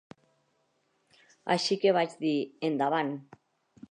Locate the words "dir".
2.25-2.33